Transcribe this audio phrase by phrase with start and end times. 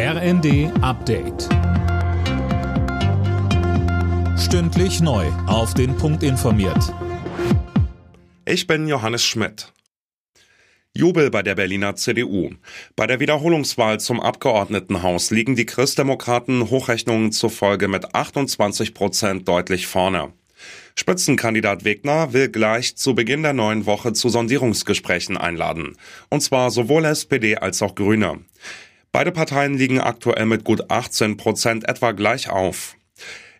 [0.00, 1.48] RND Update.
[4.38, 5.26] Stündlich neu.
[5.48, 6.94] Auf den Punkt informiert.
[8.44, 9.72] Ich bin Johannes Schmidt.
[10.94, 12.50] Jubel bei der Berliner CDU.
[12.94, 20.32] Bei der Wiederholungswahl zum Abgeordnetenhaus liegen die Christdemokraten Hochrechnungen zufolge mit 28 Prozent deutlich vorne.
[20.94, 25.96] Spitzenkandidat Wegner will gleich zu Beginn der neuen Woche zu Sondierungsgesprächen einladen.
[26.28, 28.38] Und zwar sowohl SPD als auch Grüne.
[29.10, 32.96] Beide Parteien liegen aktuell mit gut 18 Prozent etwa gleich auf.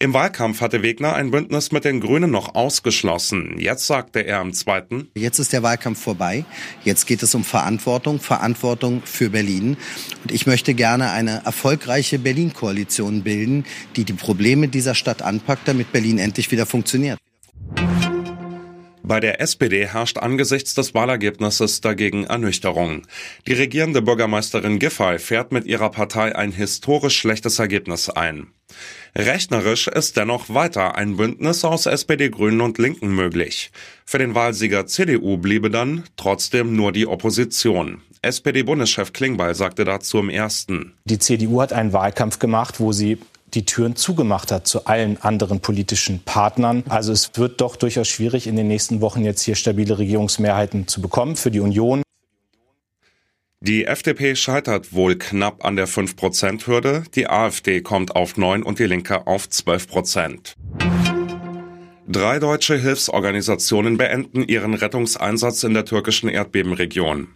[0.00, 3.56] Im Wahlkampf hatte Wegner ein Bündnis mit den Grünen noch ausgeschlossen.
[3.58, 5.08] Jetzt sagte er im zweiten.
[5.14, 6.44] Jetzt ist der Wahlkampf vorbei.
[6.82, 9.76] Jetzt geht es um Verantwortung, Verantwortung für Berlin.
[10.22, 13.64] Und ich möchte gerne eine erfolgreiche Berlin-Koalition bilden,
[13.96, 17.18] die die Probleme dieser Stadt anpackt, damit Berlin endlich wieder funktioniert.
[19.06, 23.02] Bei der SPD herrscht angesichts des Wahlergebnisses dagegen Ernüchterung.
[23.46, 28.46] Die regierende Bürgermeisterin Giffey fährt mit ihrer Partei ein historisch schlechtes Ergebnis ein.
[29.14, 33.72] Rechnerisch ist dennoch weiter ein Bündnis aus SPD, Grünen und Linken möglich.
[34.06, 38.00] Für den Wahlsieger CDU bliebe dann trotzdem nur die Opposition.
[38.22, 40.94] SPD-Bundeschef Klingbeil sagte dazu im ersten.
[41.04, 43.18] Die CDU hat einen Wahlkampf gemacht, wo sie
[43.54, 46.84] die Türen zugemacht hat zu allen anderen politischen Partnern.
[46.88, 51.00] Also es wird doch durchaus schwierig, in den nächsten Wochen jetzt hier stabile Regierungsmehrheiten zu
[51.00, 52.02] bekommen für die Union.
[53.60, 58.84] Die FDP scheitert wohl knapp an der 5-Prozent-Hürde, die AfD kommt auf 9 und die
[58.84, 60.54] Linke auf 12 Prozent.
[62.06, 67.28] Drei deutsche Hilfsorganisationen beenden ihren Rettungseinsatz in der türkischen Erdbebenregion.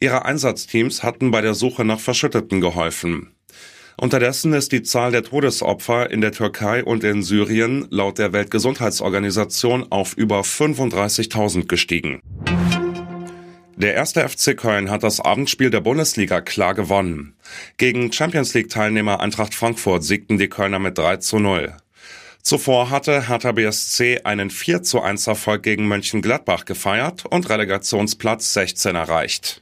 [0.00, 3.34] Ihre Einsatzteams hatten bei der Suche nach Verschütteten geholfen.
[3.96, 9.86] Unterdessen ist die Zahl der Todesopfer in der Türkei und in Syrien laut der Weltgesundheitsorganisation
[9.90, 12.20] auf über 35.000 gestiegen.
[13.76, 17.34] Der erste FC Köln hat das Abendspiel der Bundesliga klar gewonnen.
[17.78, 21.74] Gegen Champions League Teilnehmer Eintracht Frankfurt siegten die Kölner mit 3 zu 0.
[22.42, 28.96] Zuvor hatte Hertha BSC einen 4 zu 1 Erfolg gegen Mönchengladbach gefeiert und Relegationsplatz 16
[28.96, 29.61] erreicht.